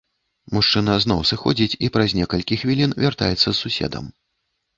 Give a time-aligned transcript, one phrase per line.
[0.55, 4.11] Мужчына зноў сыходзіць і праз некалькі хвілін вяртаецца з суседам.